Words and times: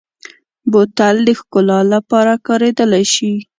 بوتل 0.71 1.15
د 1.27 1.29
ښکلا 1.39 1.79
لپاره 1.93 2.33
کارېدلی 2.47 3.03
شي. 3.13 3.31